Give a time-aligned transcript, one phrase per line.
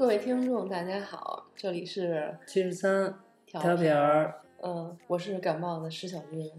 [0.00, 3.14] 各位听众，大家好，这里是七十三
[3.44, 6.50] 调调皮儿，嗯，我是感冒的石小军。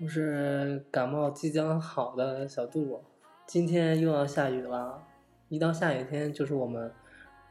[0.00, 3.00] 我是感冒即将好的小杜。
[3.46, 5.00] 今天又要下雨了，
[5.48, 6.92] 一到下雨天就是我们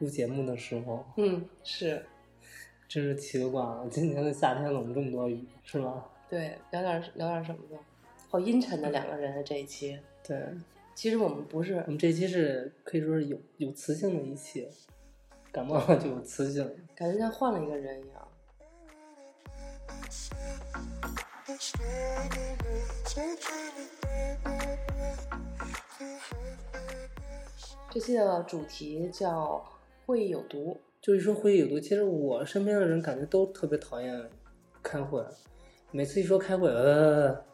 [0.00, 2.04] 录节目的时候，嗯，是
[2.86, 3.88] 真是奇了怪了。
[3.90, 6.04] 今年的夏天怎么这么多雨，是吗？
[6.28, 7.78] 对，聊点聊点什么呢？
[8.28, 9.98] 好阴沉的两个人啊，这一期。
[10.22, 10.38] 对，
[10.94, 14.68] 其实我们不是我，们这期是可以说是有有磁性的一期，
[15.52, 16.64] 感冒了就有磁性。
[16.94, 18.28] 感觉像换了一个人一样。
[27.90, 29.62] 这期的主题叫
[30.06, 34.30] “会议有毒就是说会议有毒，其实我身边的人感觉都特别讨厌
[34.82, 35.22] 开会，
[35.90, 37.44] 每次一说开会，呃，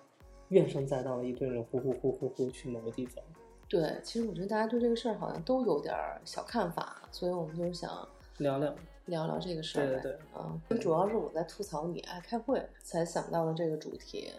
[0.51, 3.25] 怨声载道的一堆人呼呼呼呼呼去某个地方。”。
[3.69, 8.75] 对，其实我觉得大家对这个事儿好像都有点儿小看法，所以我们就是想聊聊，
[9.07, 9.87] 聊聊这个事儿。
[9.87, 14.33] 对对对啊，主要是我在吐槽你爱开会，才想到了这个主题。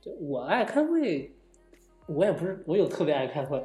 [0.00, 1.30] 就我爱开会，
[2.06, 3.62] 我也不是我有特别爱开会，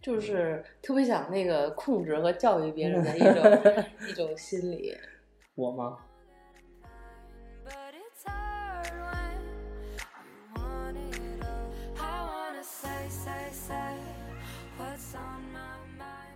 [0.00, 4.96] 就是特别想那个控制和教育别人的 一种一种心理。
[5.54, 5.98] 我吗？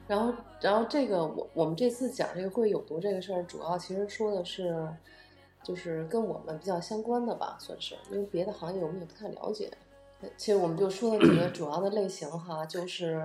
[0.09, 4.89] 然后，然后这个我我们这次讲这个会有毒这个事儿，主要其实说的是，
[5.65, 9.69] 就是跟我们比较相关的吧，算是，因为别的行业我们也不太了解。
[10.37, 13.21] 其实我们就说的几个主要的类型哈，就是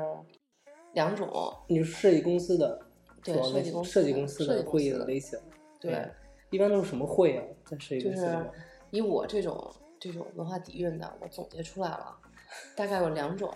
[0.93, 2.81] 两种，你是设计公司的，
[3.23, 5.39] 对设计公司设计公司的会议的类型。
[5.79, 6.03] 对，
[6.49, 7.43] 一般都是什么会啊？
[7.65, 8.49] 在设计就是
[8.89, 12.17] 以我这种这种文化底蕴的，我总结出来了，
[12.75, 13.53] 大概有两种，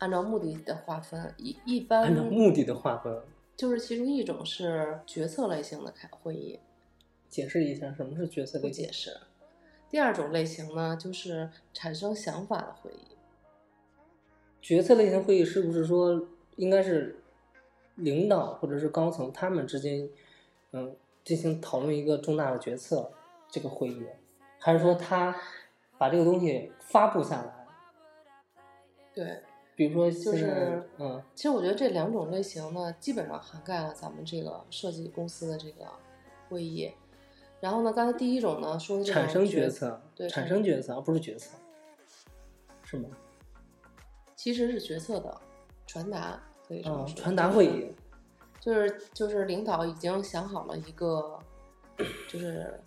[0.00, 3.22] 按照目的的划分，一一般按照目的的划分，
[3.56, 6.58] 就是其中一种是决策类型的开会议，
[7.28, 8.92] 解释一下什么是决策不类型解。
[8.92, 9.16] 释。
[9.90, 13.16] 第二种类型呢，就是产生想法的会议。
[14.62, 17.22] 决策类型会议是不是说应该是
[17.96, 20.08] 领导或者是高层他们之间，
[20.72, 20.94] 嗯，
[21.24, 23.10] 进行讨论一个重大的决策
[23.48, 24.06] 这个会议，
[24.58, 25.36] 还是说他
[25.98, 27.66] 把这个东西发布下来？
[29.12, 29.42] 对，
[29.80, 35.86] 比如说就是嗯，其实我觉得这两种类型呢，基本上涵盖了咱们这个设计公司的这个
[36.50, 36.92] 会议。
[37.60, 41.56] 然后呢，刚才第一种呢说的产生决决策，对产生决策而不是决策，
[42.84, 43.08] 是吗？
[44.36, 45.40] 其实是决策的
[45.86, 47.06] 传达，可以说。
[47.16, 47.90] 传达会议，
[48.60, 51.38] 就是就是领导已经想好了一个，
[52.28, 52.78] 就是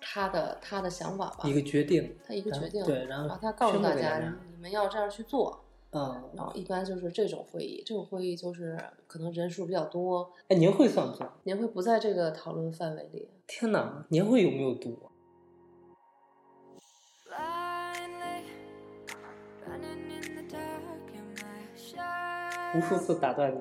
[0.00, 8.78] 他的他的想法吧，一个决定，他一个决定，对，然后他告诉大家给大家你们要这样去做，嗯，然后一般就是这种会议，这种会议就是
[9.08, 11.28] 可能人数比较多，哎，年会算不算？
[11.42, 13.28] 年会不在这个讨论范围里。
[13.48, 14.96] 天哪，年会有没有毒
[17.26, 18.44] ？Blindly
[19.66, 23.60] running in the dark, am I 无数次打断你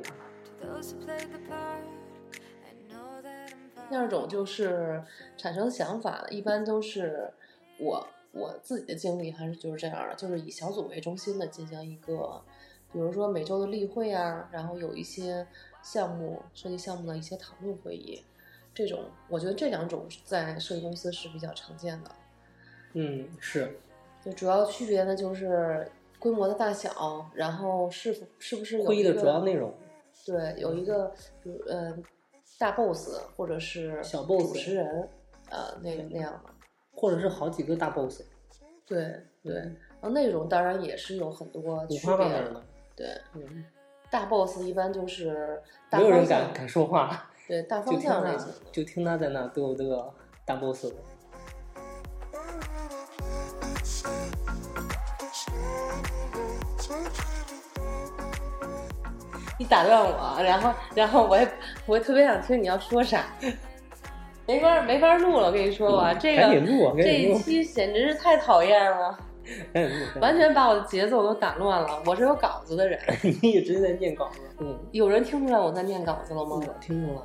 [3.90, 5.04] 第二种就是
[5.36, 7.34] 产生想法的，一般都是
[7.80, 12.42] 我我自己的经历还是就是这样的，就是以小组为中心的进行一个，
[12.92, 15.46] 比如说每周的例会啊，然后有一些
[15.82, 18.24] 项目设计项目的一些讨论会议，
[18.74, 22.12] 这种我觉得这两种在设计公司是比较常见的。
[22.94, 23.80] 嗯，是，
[24.24, 29.74] 就主要区别呢就是规模的大小，然后是否是不是有会议的主要内容，
[30.26, 31.12] 对，有一个
[31.44, 31.98] 比如呃
[32.58, 35.10] 大 boss 或者是小 boss 主持人，
[35.50, 36.59] 呃那那样的。
[37.00, 38.22] 或者是好几个大 boss，
[38.86, 42.62] 对对，然后内容当然也是有很多区别的的。，
[42.94, 43.64] 对，嗯，
[44.12, 48.54] 大 boss 一般就是大没有人敢敢说话，对大方向类型的。
[48.70, 50.12] 就听他在那嘚嘚嘚
[50.44, 50.96] 大 boss 的。
[59.58, 61.50] 你打断我，然后然后我也
[61.86, 63.26] 我也特别想听你要说啥，
[64.50, 66.42] 没法没法录了，我跟你说吧，这个
[66.98, 69.16] 这一，期简直是太讨厌了，
[69.72, 72.02] 赶紧录，完全把我的节奏都打乱了。
[72.04, 76.56] 我是有稿子的人，你一直在念稿子，嗯，有人听出来我在念稿子了吗？
[76.56, 77.22] 我听出了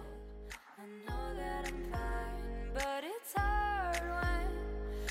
[0.76, 2.44] ，I know that I'm fine,
[2.74, 4.44] but it's hard when
[5.00, 5.08] you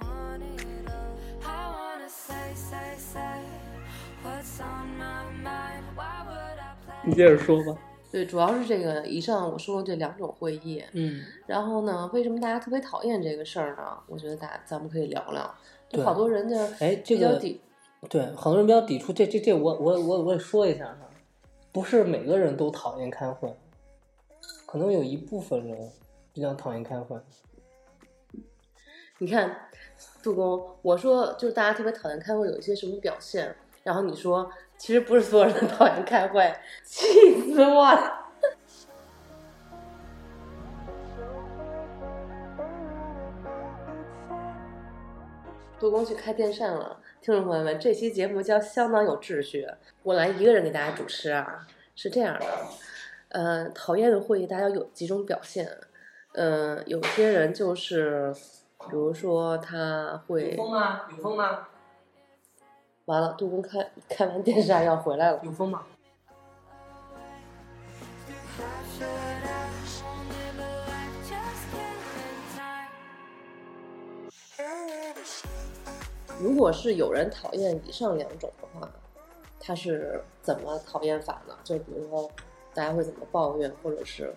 [0.00, 1.12] want it all.
[1.44, 3.20] I wanna say, say, say
[4.24, 5.84] what's on my mind.
[5.94, 7.04] Why would I play?
[7.04, 7.78] 你接着说吧。
[8.10, 13.96] 对，主要是这个以上我说的这两种会议，嗯，然后呢，为什么大家特别讨厌这个事儿呢？
[14.08, 15.54] 我觉得大咱们可以聊聊。
[15.88, 17.60] 就好多人就哎，这个抵，
[18.08, 21.08] 对，很多人比较抵触，这这这我我我我也说一下哈，
[21.72, 23.52] 不是每个人都讨厌开会，
[24.66, 25.90] 可能有一部分人
[26.32, 27.16] 比较讨厌开会。
[29.18, 29.68] 你看，
[30.22, 33.54] 杜工，我说就是大家特别讨厌开会，有一些什么表现？
[33.82, 36.50] 然后你说，其实不是所有人都讨厌开会，
[36.82, 37.06] 气
[37.52, 38.30] 死我了！
[45.78, 49.68] 杜工去开电扇了，听众朋友们，这期节目叫相当有秩序，
[50.02, 52.46] 我来一个人给大家主持啊，是这样的，
[53.28, 55.68] 呃，讨厌的会议大家有几种表现，
[56.32, 58.34] 呃，有些人就是，
[58.88, 61.02] 比如说他会风吗？
[61.10, 61.68] 有风吗？
[63.10, 65.40] 完了，杜工开开完电扇要回来了。
[65.42, 65.84] 有风吗?
[76.38, 78.88] 如果是有人讨厌以上两种的话，
[79.58, 81.58] 他是怎么讨厌法呢？
[81.64, 82.30] 就比如说，
[82.72, 84.32] 大家会怎么抱怨，或者是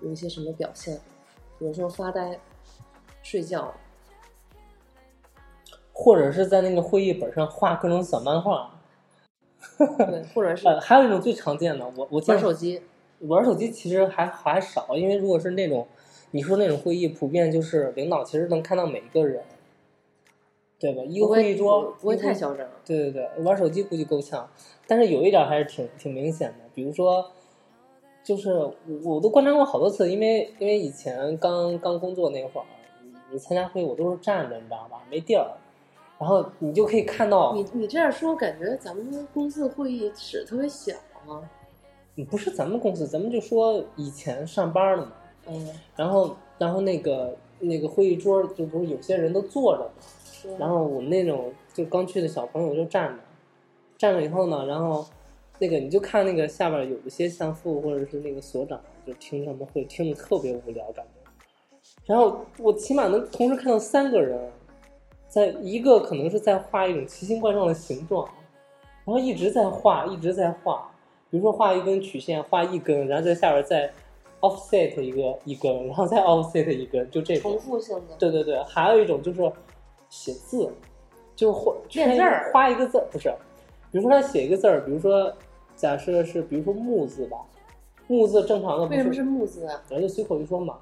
[0.00, 0.98] 有一些什么表现，
[1.58, 2.40] 比如说发呆、
[3.22, 3.74] 睡觉，
[6.02, 8.70] 或者是在那个会议本上画各种小漫画。
[9.86, 12.80] 对，或者是呃，还有一种最常见的，我我见玩手机，
[13.20, 15.86] 玩手机其实还还少，因为如果是那种
[16.30, 19.42] 你说那种会议，普遍就是领导其实能看到每一个人，
[20.78, 21.02] 对吧？
[21.06, 22.66] 一个会会议桌不会太嚣张。
[22.86, 24.48] 对对对，玩手机估计够呛，
[24.86, 27.30] 但是有一点还是挺挺明显的，比如说，
[28.24, 28.72] 就是我
[29.04, 32.64] 我都观察过好多次，因为因为以前刚刚工作那会儿，
[33.30, 35.02] 你参加会议我都是站着，你知道吧？
[35.10, 35.50] 没地儿，
[36.20, 40.94] 然后你就可以看到，你你这样说，感觉咱们公司会议室特别小
[41.26, 41.40] 啊。
[42.16, 45.12] 嗯不是咱们公司，咱们就说以前上班的嘛，
[45.46, 53.18] 嗯，然后然后那个那个会议桌就不是有些人都坐着嘛，然后我们那种就刚去的小朋友就站着，
[53.96, 55.06] 站着以后呢，然后
[55.58, 61.30] 那个你就看那个下边有一些像副或者是那个所长，就听他们会听着特别无聊感觉。
[62.04, 64.38] 然后我起码能同时看到三个人，
[65.30, 68.28] 在一个可能是在画一种奇形怪状的形状，
[69.04, 70.90] 然后一直在画，一直在画，
[71.30, 73.88] 比如说画一根曲线，画一根，然后在下边再
[74.40, 77.60] offset 一个一根，然后再 offset 一根，就这种重。
[77.60, 78.16] 复性的。
[78.18, 79.40] 对对对，还有一种就是
[80.08, 80.68] 写字，
[81.36, 83.32] 就是画练字儿画一个字儿不是，
[83.92, 85.32] 比如说他写一个字儿，比如说
[85.76, 87.38] 假设是比如说木字吧，
[88.08, 89.80] 木字正常的不为什么是木字啊？
[89.86, 90.76] 咱就随口一说嘛，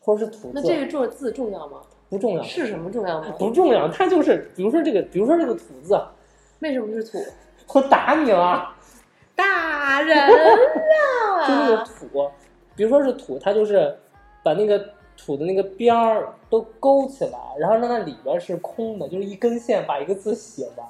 [0.00, 1.80] 或者是土字，那这个重字重要吗？
[2.08, 3.34] 不重要，是什么重要吗？
[3.38, 6.00] 不重要，它就是比如说这个，比如说这个土字，
[6.60, 7.18] 为什么是土？
[7.74, 8.72] 我打你了，
[9.34, 10.36] 打人了
[11.48, 11.84] 就那个啊！
[11.84, 12.30] 土，
[12.76, 13.96] 比如说是土，它就是
[14.42, 14.78] 把那个
[15.16, 20.86] 土的那个边儿都勾起来，然后让它里边是空的，就是一根线把一个字写完。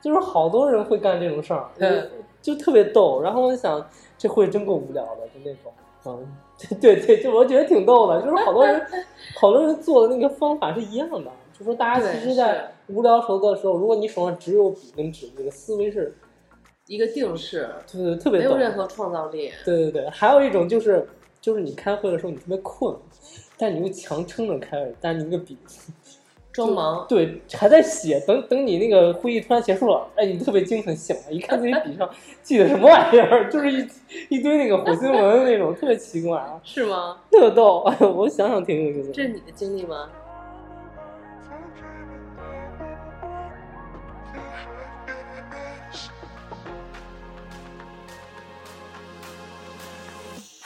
[0.00, 2.08] 就是好多人会干这种事儿，嗯
[2.40, 3.20] 就特别逗。
[3.20, 3.84] 然后我就想，
[4.16, 5.72] 这会真够无聊的，就那种，
[6.04, 6.36] 嗯，
[6.80, 8.20] 对对对，就我觉得挺逗的。
[8.20, 8.82] 就是好多人，
[9.36, 16.16] 好多人做的那个方法是一样的，就说大家其实，在无聊愁的时候，如果你手上只有笔跟纸，你的思维是，
[16.86, 18.40] 一个定式，对对，特别。
[18.40, 19.52] 没有任何创造力。
[19.64, 21.06] 对对对，还有一种就是，
[21.40, 22.96] 就是你开会的时候你特别困，
[23.56, 25.56] 但你又强撑着开会，但是你那个笔
[26.58, 32.08] 装忙，对还在写，等等你那个会议突然结束了，哎，你特别精神醒了，一看自己笔上
[32.42, 33.86] 记的什么玩意儿，就是一
[34.28, 37.18] 一堆那个火星文那种，特别奇怪啊， 是吗？
[37.30, 39.14] 特逗，哎呦，我想想挺有意思的。
[39.14, 40.08] 这是你的经历吗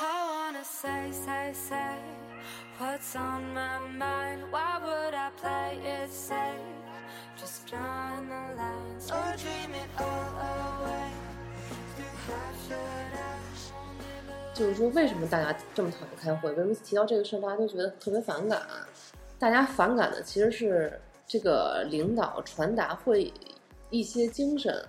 [0.00, 2.11] ？I wanna say, say, say
[2.82, 4.42] what's on my mind.
[4.50, 6.34] Why would I play it safe?
[7.38, 11.10] Just drawing the lines or dream it all away.
[14.54, 16.50] 就是说，为什么大家这么讨厌开会？
[16.50, 18.60] 为什么提到这个事儿，大家都觉得特别反感？
[19.38, 23.32] 大家反感的其实是这个领导传达会
[23.90, 24.84] 一些精神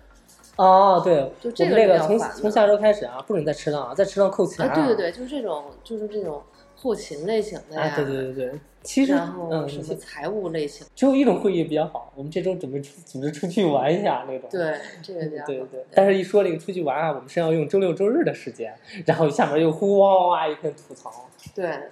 [0.57, 4.75] 哦，对，就这个这个从从下周开始啊，不准再迟到啊，再迟到扣钱啊！
[4.75, 6.43] 对对对，就是这种，就是这种
[6.83, 14.49] 后勤类型的呀，啊，对对对对，其实然后嗯，什么财务类型，只有一种会议比较好，我们这周准备出组织出去玩一下那种。
[14.51, 15.47] 对 这个比较好。
[15.47, 18.75] 对对，但是一说这个出去玩啊，我们是要用周六周日的时间，
[19.05, 21.29] 然后下面又呼哇哇哇一片吐槽。
[21.55, 21.83] 对，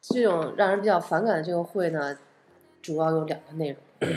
[0.00, 2.16] 这种让人比较反感的这个会呢，
[2.80, 4.10] 主要有两个内容。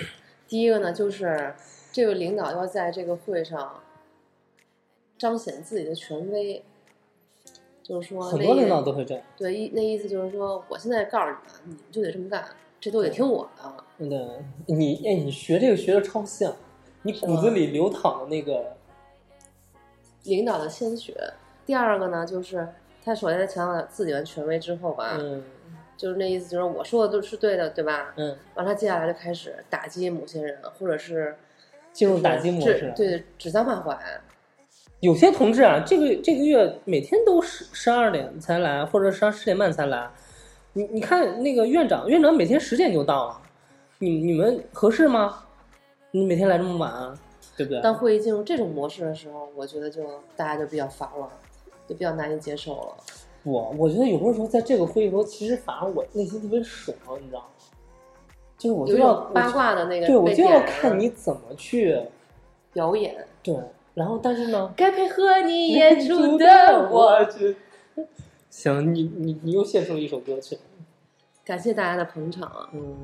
[0.47, 1.53] 第一个呢，就是
[1.91, 3.81] 这个领导要在这个会上
[5.17, 6.63] 彰显自己的权威，
[7.89, 9.23] 就是说很多领导都会这样。
[9.35, 12.45] 对意那意思就是说，我现在告诉你们，你们就得这么干，
[12.79, 14.07] 这都得听我的。
[14.07, 14.27] 对，
[14.67, 16.55] 你哎，你学这个学的超像，
[17.01, 18.77] 你骨子里流淌的那个，
[20.25, 21.33] 领导的鲜血。
[21.65, 22.67] 第二个呢，就是
[23.03, 25.43] 他首先强调自己的权威之后吧，嗯
[25.97, 28.13] 就是那意思，就是我说的都是对的，对吧？
[28.17, 31.35] 嗯，完了，接下来就开始打击某些人，或者是
[31.91, 32.93] 进入打击模指式。
[32.95, 34.21] 对，指桑骂槐。
[35.01, 40.09] 有些同志啊，这个这个月每天都十十二点才来，或者十二十点半才来。
[40.73, 43.41] 你你看那个院长，院长每天十点就到了，
[43.99, 45.43] 你你们合适吗？
[46.11, 47.17] 你每天来这么晚，啊
[47.55, 47.81] 对不对？
[47.81, 50.03] 当会议进入这种模式的时候，我觉得就
[50.35, 51.29] 大家就比较烦了，
[51.87, 52.95] 就比较难以接受了。
[53.43, 57.45] 我我觉得有的时候在这个会议中，其实反而我内心特别爽，你知道吗？
[58.57, 61.97] 就是我就要八卦的那个对我就要看你怎么去
[62.73, 63.55] 表演，对，
[63.99, 67.25] 然后但是呢，该配合你演出的我。
[67.25, 67.57] 去。
[68.49, 70.57] 行，你你你又献出了一首歌曲，
[71.43, 72.47] 感谢大家的捧场。
[72.47, 72.95] 啊嗯。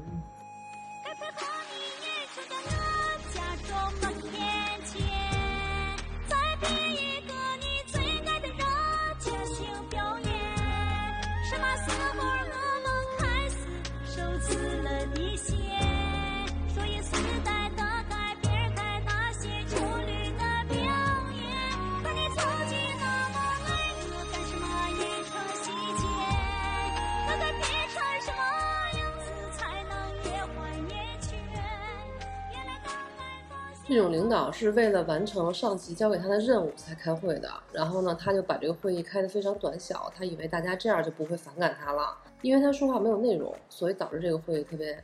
[33.95, 45.01] 这种领导是为了完成上级交给他的任务才开会的，然后呢，他就把这个会议开得非常短小，他以为大家这样就不会反感他了，因为他说话没有内容，所以导致这个会议特别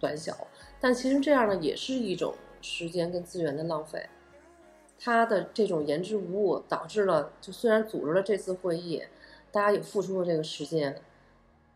[0.00, 0.34] 短小。
[0.80, 2.32] 但其实这样呢，也是一种
[2.62, 4.02] 时间跟资源的浪费。
[4.98, 9.02] 他的这种言之无物，导致了就虽然组织了这次会议，
[9.52, 10.98] 大家也付出了这个时间，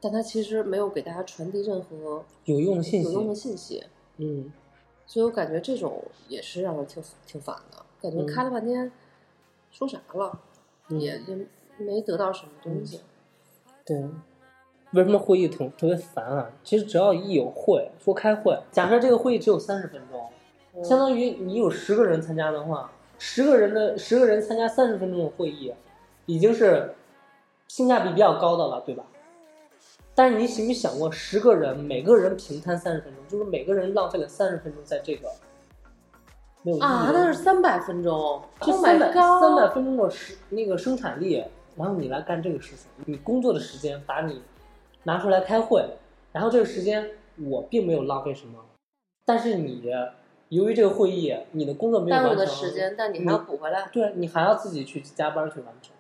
[0.01, 3.85] 但他其实没有给大家传递任何有用的信有用的，信息。
[4.17, 4.51] 嗯，
[5.11, 8.93] 所以我感觉这种也是让人挺挺烦的，感觉嗯开了半天，
[9.73, 10.39] 说啥了，
[10.89, 11.37] 嗯也也
[11.79, 13.01] 没得到什么东西。
[13.85, 14.09] 对。
[14.93, 16.51] 为什么会议特特别烦啊？
[16.63, 20.31] 其实只要一有会，说开会，假设这个会议只有三十分钟，
[20.77, 25.75] 嗯相当于你有十个人参加的话，十个人的十个人参加三十分钟的会议，
[26.27, 26.95] 已经是
[27.67, 29.05] 性价比比较高的了，对吧？
[30.15, 35.31] 但是你想没想过，十个人每个人平摊三十分钟，就是每个人浪费了三十分钟在这个
[36.63, 41.43] 没有意义啊，那是三百分钟这，Oh 三百三百分钟的时那个生产力，
[41.77, 44.43] 然后你来干这个事情，你工作的时间把你
[45.05, 45.83] 拿出来开会，
[46.33, 47.11] 然后这个时间
[47.49, 48.59] 我并没有浪费什么，
[49.25, 49.91] 但是你
[50.51, 53.89] 由于这个会议，你的工作没有耽误完成，的时间，但你还要补回来。
[53.93, 55.95] 对你还要自己去加班去完成。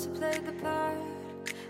[0.00, 0.96] To played the part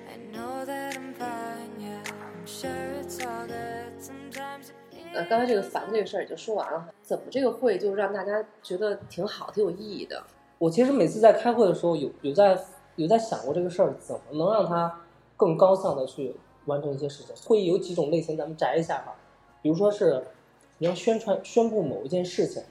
[0.09, 2.71] i know that i'm fine yeah i'm sure
[3.03, 10.23] it's all good sometimes it 呃，刚才这个烦这个事儿也就说完了，怎么这个会就让大家觉得挺好、挺有意义的？
[10.59, 12.57] 我其实每次在开会的时候有有在
[12.95, 15.01] 有在想过这个事儿，怎么能让它
[15.37, 17.35] 更高效的去完成一些事情。
[17.45, 19.17] 会议有几种类型，咱们摘一下吧。
[19.61, 20.23] 比如说是
[20.79, 22.63] 你要宣传宣布某一件事情，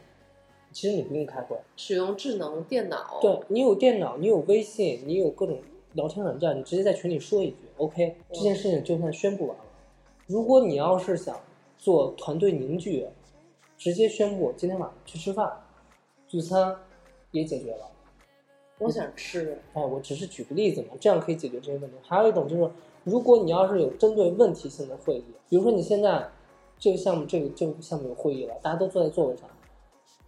[0.72, 5.58] 其实你不用开会，使用智能电脑，对你有电脑，你有微信，你有各种
[5.94, 9.64] 聊天软件，你直接在群里说一句，OK，这件事情就算宣布完了。
[10.28, 11.40] 如果你要是想
[11.78, 13.08] 做团队凝聚，
[13.78, 15.52] 直接宣布今天晚上去吃饭，
[16.28, 16.76] 聚餐
[17.32, 17.90] 也解决了。
[18.78, 21.98] 我想吃，哎，我只是举个例子嘛，这样可以解决这些问题。
[22.04, 22.72] 还有一种就是，
[23.04, 26.30] 如果你要是有针对问题性的会议，比如说你现在
[26.78, 29.50] 这个项目这个这个项目有会议了，大家都坐在座位上，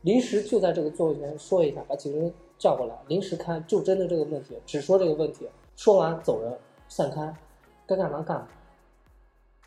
[0.01, 7.33] 临时就在这个座位前说一下，把几个人叫过来，临时开，就针对这个问题，只说这个问题，说完走人，散开，
[7.85, 8.47] 该干嘛干嘛。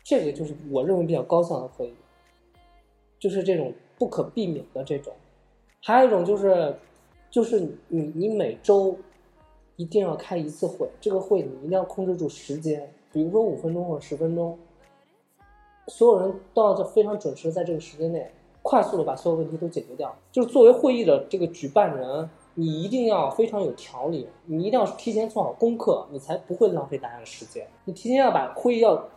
[0.03, 1.95] 这个就是我认为比较高效的会议，
[3.17, 5.13] 就是这种不可避免的这种。
[5.81, 6.75] 还有一种就是，
[7.29, 8.95] 就是你你每周
[9.77, 14.57] 一定要开一次会，这个会你一定要控制住时间，比如说五分钟或者十分钟，
[15.87, 18.31] 所有人都要在非常准时在这个时间内，
[18.65, 20.17] 快速的把所有问题都解决掉。
[20.31, 27.67] 就是作为会议的这个举办人，你一定要非常有条理，你一定要提前做好功课，你才不会浪费大家的时间。
[27.83, 29.07] 你提前要把会议要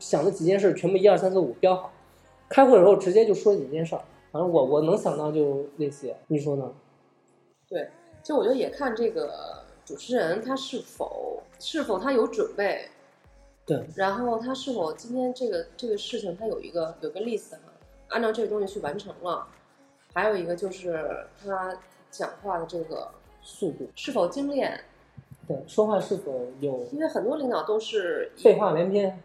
[0.00, 1.92] 想的几件事全部一二三四五标好，
[2.48, 4.02] 开会的时候直接就说几件事儿。
[4.32, 6.68] 反正我我能想到就那些，你说呢？
[7.68, 7.88] 对，
[8.22, 9.30] 其实我觉得也看这个
[9.84, 12.88] 主持人他是否是否他有准备，
[13.64, 17.52] 对，然后他是否今天这个这个事情他有一个有个 list，
[18.08, 19.46] 按照这个东西去完成了，
[20.14, 21.76] 还有一个就是他
[22.10, 23.10] 讲话的这个
[23.42, 24.80] 速度，是否精炼，
[25.46, 29.20] 对，说话是否有因为很多领导都是废话连篇？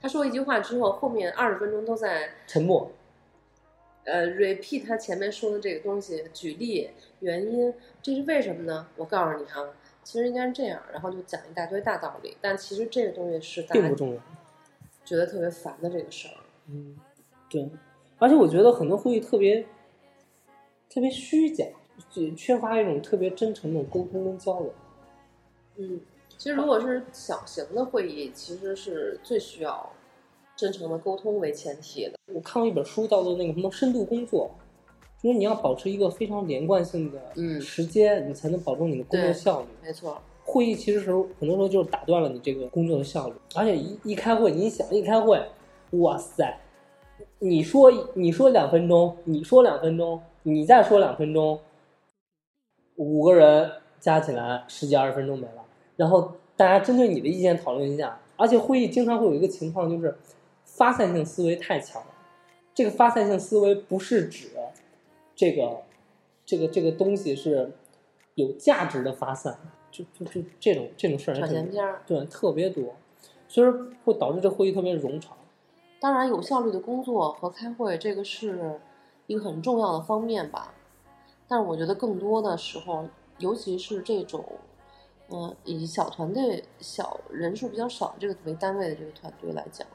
[0.00, 2.90] 他说一句话之后，后面二十分钟都在沉默。
[4.04, 7.72] 呃 repeat 他前面说的这个东西，举例原因，
[8.02, 8.86] 这是为什么呢？
[8.96, 9.70] 我告诉你啊，
[10.02, 14.20] 其实应该是这样，然后就讲一大堆大道理，但其实这个东西是大家并不重要。
[15.06, 16.34] 觉得特别烦的这个事儿。
[16.68, 16.98] 嗯，
[17.54, 17.70] 对，
[18.18, 19.64] 而且我觉得很多会议特别
[20.90, 21.64] 特别虚假，
[22.10, 24.72] 就缺乏一种特别真诚的沟通跟交流。
[25.76, 26.00] 嗯，
[26.36, 29.88] 其实如果是小型的会议，其实是最需要
[30.56, 32.14] 真诚的沟通为前提的。
[32.34, 34.50] 我看过一本书，叫做那个什么深度工作，
[35.22, 39.68] 就是你要保持一个非常连贯性的嗯时间，你才能保证你的工作效率。
[39.80, 45.40] 没错，会议其实时候很多时候就是打断了你这个工作的效率，而且一一开会，你想一开会，
[45.92, 46.58] 哇塞，
[47.40, 51.60] 你说你说两分钟，你说两分钟，你再说两分钟，
[52.96, 55.64] 五个人加起来十几二十分钟没了，
[55.96, 60.16] 然后大家针对你的意见讨论一下，而且会议经常会有一个情况就是
[60.64, 62.08] 发散性思维太强了，
[62.74, 64.48] 这个发散性思维不是指
[65.36, 65.82] 这个
[66.46, 67.72] 这个这个东西是
[68.36, 69.58] 有价值的发散，
[69.90, 71.34] 就就就这种这种事儿。
[72.06, 72.94] 对特别多，
[73.48, 75.36] 所以说会导致这会议特别冗长。
[76.04, 78.78] 当然，有效率的工作和开会，这个是
[79.26, 80.74] 一个很重要的方面吧。
[81.48, 83.08] 但是我觉得更多的时候，
[83.38, 84.44] 尤其是这种，
[85.30, 89.88] 嗯、以小团队、小人数比较少这个为单位的这个团队来讲，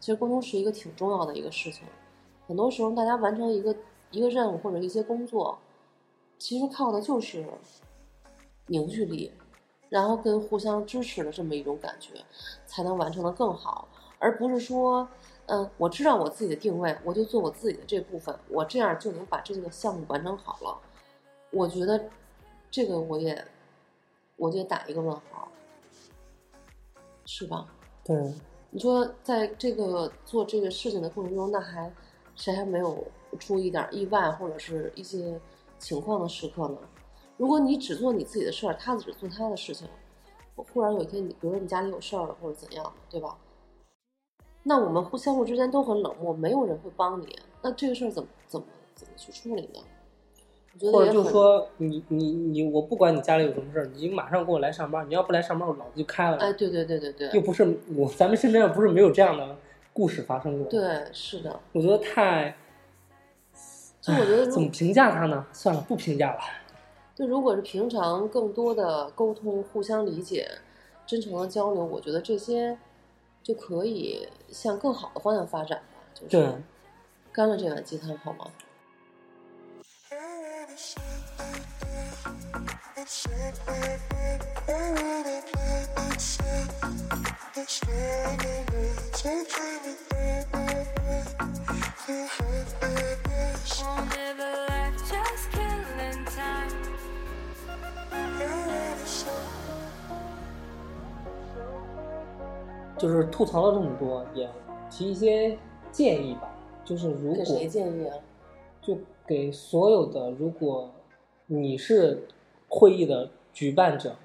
[0.00, 1.84] 其实沟通是一个挺重要的一个事情。
[2.48, 3.76] 很多时候，大家完成一个
[4.10, 5.56] 一个任务或者一些工作，
[6.36, 7.46] 其实靠的就是
[8.66, 9.30] 凝聚力，
[9.88, 12.14] 然后跟互相支持的这么一种感觉，
[12.66, 13.86] 才能完成的更好。
[14.18, 15.08] 而不是说，
[15.46, 20.78] 嗯、我知道我自己的定位，我就做我自己的这部分，我这样就能把这个项目完成好了。
[21.50, 22.08] 我觉得
[22.70, 23.42] 这个我也，
[24.36, 25.48] 我就打一个问号，
[27.24, 27.66] 是吧？
[28.04, 28.34] 对，
[28.70, 31.90] 你说在这个做这个事情的过程中，那还
[32.34, 33.06] 谁还没有
[33.38, 35.40] 出一点意外或者是一些
[35.78, 36.78] 情况的时刻呢？
[37.36, 39.88] 如果你只做你自己的事儿，他只做他的事情，
[40.56, 43.38] 忽然有一天你，比如说你家里有事儿了或者怎样的，对吧？
[44.68, 47.26] 那我们互相互之间都很冷漠，没有人会帮你，
[47.62, 49.80] 那这个事儿怎么怎么怎么去处理呢？
[50.74, 55.08] 我觉得或者就也很说你你你，我不管你家里有什么事儿，你马上给我来上班。
[55.08, 56.36] 你要不来上班，我脑子就开了。
[56.36, 59.56] 哎，对对对对对，又不是我，咱们身边又不是没有这样的
[59.94, 61.58] 故事发生过。，对，是的。
[61.72, 62.54] 我觉得太，
[64.02, 65.46] 就我觉得怎么评价他呢？
[65.50, 66.40] 算了，不评价了。
[67.14, 70.46] 就，如果是平常更多的沟通、互相理解、
[71.06, 72.78] 真诚的交流，我觉得这些
[73.42, 75.98] 就可以向更好的方向发展吧。
[76.14, 76.62] 就是，
[77.32, 78.50] 干了这碗鸡汤好吗
[102.98, 104.48] 就是吐槽了这么多，也
[104.90, 105.56] 提一些
[105.92, 106.54] 建议吧。
[106.84, 108.16] 就是如给果谁建议啊？
[108.80, 110.90] 就给所有的，如果
[111.46, 112.26] 你是
[112.68, 114.16] 会议的举办者，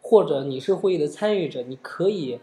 [0.00, 2.38] 或者你是会议的参与者，你可以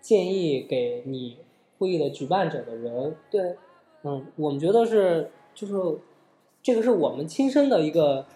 [0.00, 1.38] 建议给你
[1.78, 3.56] 会议的举办者的人，对，
[4.02, 5.74] 嗯，我们觉得是就是
[6.60, 8.26] 这个是我们亲身的一个，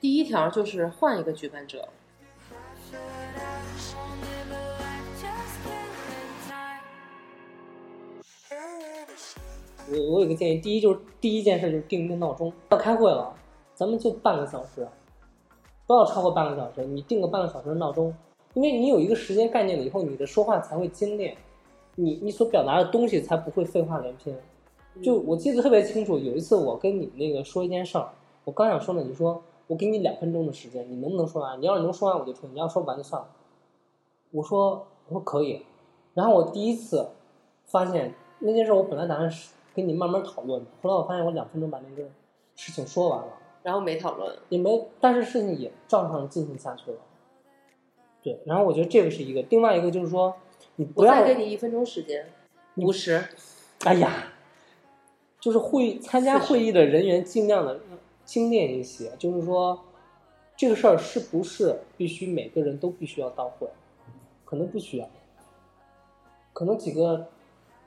[0.00, 1.88] 第一条就是换一个举办者。
[9.92, 13.34] 我我有个建议，第一就是第一件事就是定一个闹钟，要开会了，
[13.74, 14.86] 咱们就半个小时，
[15.86, 18.14] 不要超过半个小时，你定个半个小时的闹钟，
[18.54, 21.36] 因为你有一个时间概念了以后，你的说话才会精炼，
[21.94, 24.36] 你你所表达的东西才不会废话连篇。
[25.02, 28.10] 就我记得特别清楚，有一次我跟你那个说一件事儿，
[28.44, 31.58] 我刚想说呢，你说我给你两分钟的时间，你能不能说完？
[31.60, 33.28] 你要是能说完我就听，你要说不完就算了。
[34.30, 35.62] 我说我说可以，
[36.12, 37.08] 然后我第一次
[37.64, 42.08] 发现那件事，我本来打算是跟你慢慢讨论，后来我发现我两分钟把那个
[42.54, 43.32] 事情说完了，
[43.62, 46.98] 然后没讨论，也没，但是事情也照常进行下去了。
[48.22, 50.34] 对，然后我觉得这个是一个，另外一个就是说，
[50.76, 52.26] 你不我要再给你一分钟时间，
[52.74, 53.24] 你五十。
[53.84, 54.28] 哎呀，
[55.40, 57.80] 就是会参加会议的人员尽量的
[58.24, 59.80] 精炼一些，就是说，
[60.56, 63.68] 这个事儿是不是必须每个人都必须要到会？
[64.44, 65.08] 可能不需要，
[66.52, 67.26] 可能几个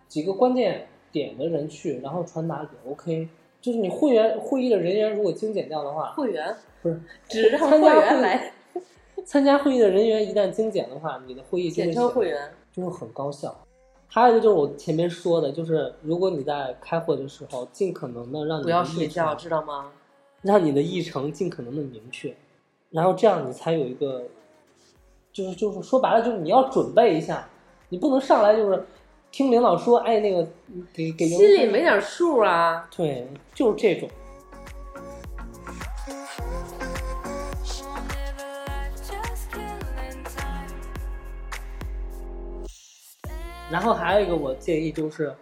[0.08, 3.30] 几个关键点的人去，然后传达也 OK。
[3.62, 8.52] 就是你会员会议的人员如果精简掉的话，会员不是只让会员来，
[9.24, 12.52] 参加会议的人员一旦精简的话，你的会议就简会显称会员。
[12.74, 13.58] 就会很高效。
[14.08, 19.92] 还有一个就是我前面说的，就是如果你在开会的时候，尽可能的让你不要睡觉，知道吗？
[20.42, 22.36] 让你的议程尽可能的明确，
[22.92, 24.24] 然后这样你才有一个，
[25.34, 27.50] 就是就是说白了就是你要准备一下，
[27.90, 28.86] 你不能上来就是
[29.36, 30.48] 听领导说，哎那个
[30.94, 32.88] 给给心里没点数啊。
[32.96, 34.10] 对，就是这种。
[43.70, 45.36] 然后还有一个我建议就是，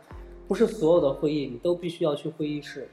[0.47, 2.87] 不是所有的会议你都必须要去会议室的，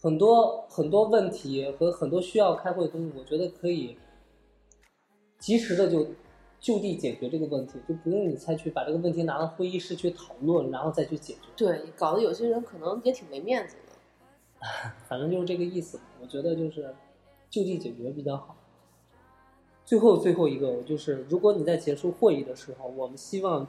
[0.00, 3.98] 很多很多问题和很多需要开会的东西，我觉得可以
[5.38, 6.06] 及时的就
[6.60, 11.40] 就地解决这个问题，就不用你再去把这个问题拿到会议室去讨论，然后再去解决。
[11.56, 13.92] 对，搞得有些人可能也挺没面子的。
[15.08, 16.00] 反正就是这个意思。
[16.20, 16.92] 我觉得就是
[17.48, 18.56] 就地解决比较好。
[19.84, 23.66] 最后最后一个就是，如果你在结束会议的时候，我们希望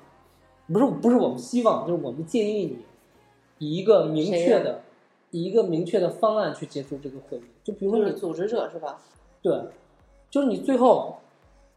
[0.67, 2.79] 不是不是我们希望，就是我们建议你
[3.59, 4.81] 以一个明确的、
[5.29, 7.43] 以一个明确的方案去结束这个会议。
[7.63, 8.99] 就比如说你组织者是吧？
[9.41, 9.63] 对，
[10.29, 11.19] 就是你最后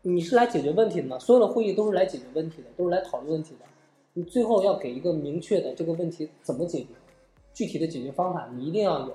[0.03, 1.19] 你是来解决问题的吗？
[1.19, 3.67] 所有的会议都是来解决问题的，都是来讨论问题的。
[4.15, 6.89] 你最后要给一个明确的这个问题怎么解决，
[7.55, 9.15] 具体的解决方法你一定要有，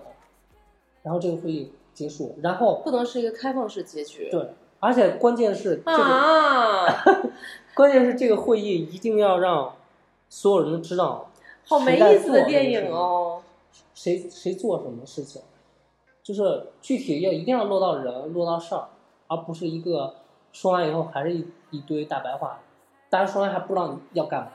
[1.04, 2.36] 然后这个会议结束。
[2.41, 4.30] 然后不能是一个开放式结局。
[4.32, 7.04] 对，而且关键是这个，啊，
[7.76, 9.76] 关键是这个会议一定要让
[10.30, 11.30] 所有人都知道，
[11.65, 13.41] 好没意思的电影哦。
[13.93, 15.41] 谁谁做什么事情，
[16.23, 18.88] 就是具体要一定要落到人，落到事儿，
[19.28, 20.15] 而不是一个
[20.51, 22.60] 说完以后还是一一堆大白话，
[23.10, 24.51] 大家说完还不知道你要干嘛。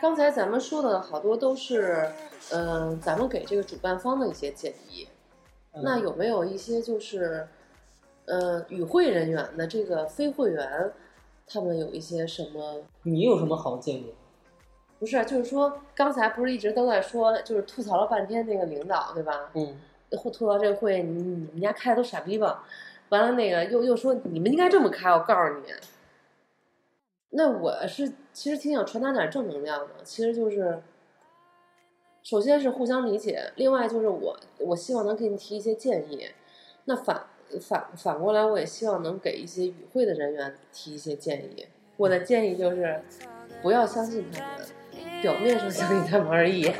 [0.00, 2.10] 刚才咱们说的好多都是，
[2.52, 5.08] 嗯、咱们给这个主办方的一些建议。
[5.74, 7.46] 嗯那有没有一些就是，
[8.24, 10.92] 呃，与会人员的这个非会员，
[11.48, 12.82] 他们有一些什么？
[13.02, 14.14] 你有什么好建议？
[14.98, 19.50] 不是，就是说刚才不是一直都在说，就是吐槽了半天那个领导，对吧？
[19.54, 19.80] 嗯，
[20.10, 22.64] 吐吐槽这个会，你你们家开的都傻逼吧？
[23.10, 25.72] 完了那个又又说你们应该这么开，我告诉你。
[27.30, 30.82] 那我是其实挺想传达点正能量的，其实就是，
[32.22, 36.28] 首先是互相理解，另外就是我我希望能给你提一些建议，
[36.86, 37.26] 那反
[37.60, 41.66] 反反过来，我也希望能给一些与会的人员提一些建议。
[41.96, 43.00] 我的建议就是，
[43.62, 44.66] 不要相信他们，
[45.22, 46.72] 表面上相信他们而已。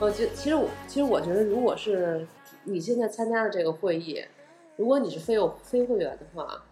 [0.00, 2.26] 我觉其实我其实我觉得，如果是
[2.64, 4.22] 你现在参加的这个会议，
[4.76, 6.62] 如果你是非有非会员的话，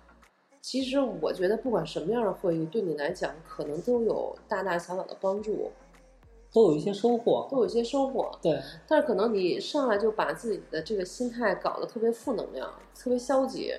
[0.61, 5.71] 其实我觉得不管什么样的会议，对你来讲可能都有大大小小的帮助，
[6.53, 7.47] 都有一些收获。
[7.51, 8.31] 都有一些收获。
[8.41, 13.75] 对，但是可能你上来就把自己的这个心态搞得特别负能量，特别消极，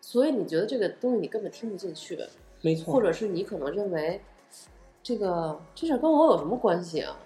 [0.00, 2.18] 所以你觉得这个东西你根本听不进去，
[2.60, 2.92] 没错。
[2.92, 4.20] 或者是你可能认为
[5.02, 7.16] 这个这事儿跟我有什么关系啊？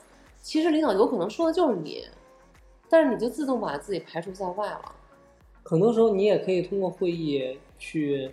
[0.40, 2.06] 其实领导有可能说的就是你，
[2.88, 4.94] 但是你就自动把自己排除在外了。
[5.64, 8.30] 很多时候你也可以通过会议去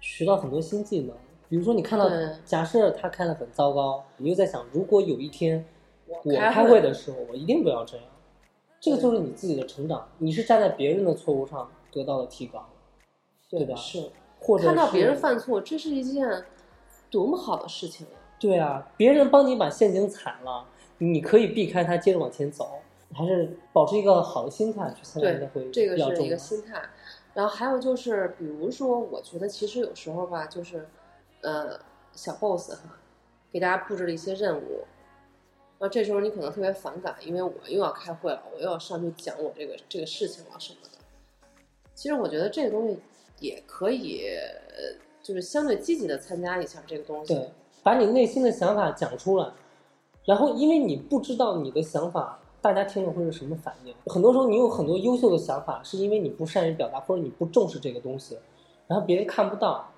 [0.00, 1.14] 学到很多新技能。
[1.48, 2.10] 比如说，你看到
[2.44, 5.64] 假设他开的很糟糕，你又在想，如果有一天
[6.06, 8.04] 我开开会的时候，我一定不要这样。
[8.80, 12.68] 这个就是你自己的成长，你是站在别人的错误上得到了提高，
[13.48, 13.76] 对吧？
[13.76, 16.44] 是或者看到别人犯错，这是一件
[17.10, 18.12] 多么好的事情呀！
[18.40, 20.66] 对啊，别人帮你把陷阱踩了，
[20.98, 22.80] 你可以避开它，接着往前走，
[23.14, 26.36] 还是保持一个好的心态去参加这个会议，这个是一个。
[26.36, 26.82] 心态。
[27.34, 30.88] 然后还有就是，比如说，我觉得其实有时候吧，就是，
[31.42, 31.78] 呃，
[32.12, 32.96] 小 boss 哈，
[33.52, 34.84] 给大家布置了一些任务，
[35.78, 40.98] 那这时候你可能特别反感，因为我又要开会了，我又要上去讲我这个这个事情了什么的。
[41.94, 42.98] 其实我觉得这个东西
[43.38, 47.34] 也可以，呃就是相对积极的参加一下这个东西。
[47.34, 47.50] 对，
[47.82, 49.50] 把你内心的想法讲出来，
[50.24, 53.94] 然后因为你不知道你的想法，大家听了会是什么反应。
[54.06, 58.38] 很多时候你有很多优秀的想法，是因为你不善于表达，或者你不重视这个东西，
[58.86, 59.88] 然后别人看不到，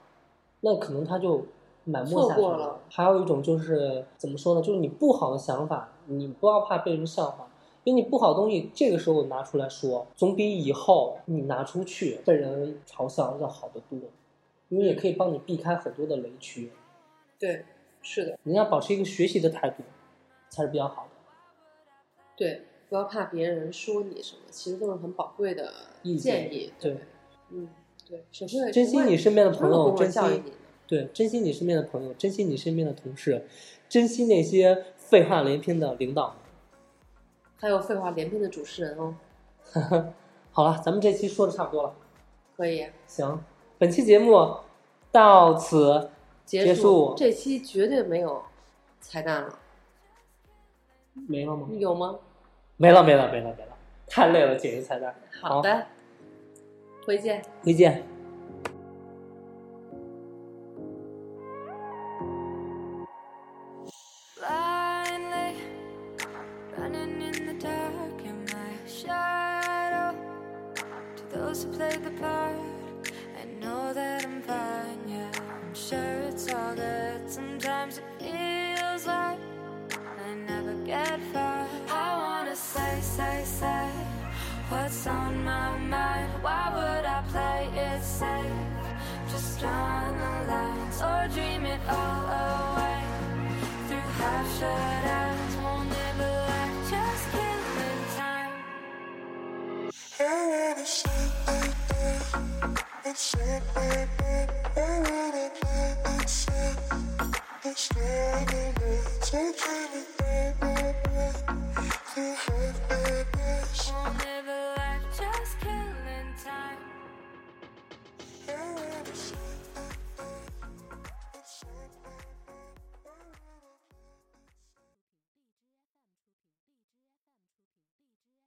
[0.61, 1.44] 那可能他就
[1.85, 4.61] 埋没下去了还有一种就是怎么说呢？
[4.61, 7.46] 就是你不好的想法，你不要怕被人笑话。
[7.85, 13.98] 因为你不好的东西，这个时候拿出来说，总比以后你拿出去被人嘲笑要好得多。
[14.68, 16.70] 因为也可以帮你避开很多的雷区。
[17.38, 17.64] 对，
[18.02, 18.38] 是的。
[18.42, 19.83] 你要保持一个学习的态度，
[20.50, 21.08] 才是比较好的。
[22.38, 25.72] 对，不要怕别人说你什么，其实都是很宝贵的
[26.16, 26.72] 建议。
[26.79, 26.96] 对，
[27.51, 27.68] 嗯，
[28.09, 30.53] 对，谁会珍惜你身边的朋友，珍惜你？
[30.87, 33.44] 对，珍惜你身边的朋友，珍惜你身边的同事，
[33.88, 36.37] 珍惜那些废话连篇的领导。
[37.57, 39.16] 还有废话连篇的主持人哦，
[40.53, 41.94] 好了，咱们这期说的差不多了，
[42.57, 43.42] 可以行，
[43.79, 44.59] 本期节目
[45.11, 46.11] 到此
[46.46, 48.44] 结结束这期绝对没有
[49.01, 49.59] 彩蛋了，
[51.27, 51.68] 没了吗？
[51.72, 52.20] 有吗？
[52.81, 55.12] 没了，没了，没了，没了，太累了，剪一彩蛋。
[55.43, 55.87] 好的，
[57.05, 57.43] 回见。
[57.64, 58.05] 回见。
[64.37, 65.57] blindly
[66.77, 70.14] running in the dark in my shadow
[71.17, 72.57] to those who played the part
[73.41, 79.41] i know that i'm fine yeah i'm sure it's all good sometimes it feels like
[80.27, 81.47] i never get far i wanna
[82.74, 83.90] say, say, say
[84.68, 86.31] what's on my mind.
[86.42, 88.66] Why would I play it safe?
[89.31, 93.00] Just draw the lines or dream it all away
[93.87, 95.54] through half shut eyes.
[95.64, 98.52] Won't ever let just killing time.
[100.20, 100.87] I wanna.
[104.76, 106.94] I wanna play it safe the
[108.78, 109.02] line.
[109.31, 109.54] Dream
[109.94, 110.74] it, baby.